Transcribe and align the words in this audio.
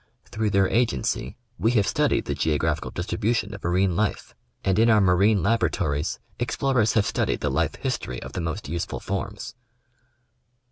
Through 0.31 0.49
their 0.49 0.67
agency, 0.67 1.37
we 1.59 1.73
have 1.73 1.85
studied 1.85 2.25
the 2.25 2.33
geographical 2.33 2.89
distribu 2.91 3.35
Introductory 3.35 3.35
Address. 3.35 3.35
9 3.35 3.35
tion 3.35 3.53
of 3.53 3.63
marine 3.75 3.95
life; 3.95 4.35
and 4.65 4.79
in 4.79 4.89
our 4.89 4.99
marine 4.99 5.43
laboratories, 5.43 6.19
explorers 6.39 6.93
have 6.93 7.05
studied 7.05 7.41
the 7.41 7.51
life 7.51 7.75
history 7.75 8.19
of 8.19 8.33
the 8.33 8.41
most 8.41 8.67
useful 8.67 8.99
forms. 8.99 9.53